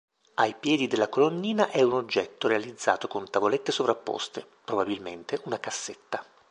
[0.37, 6.25] Ai piedi della colonnina è un oggetto realizzato con tavolette sovrapposte, probabilmente una cassetta.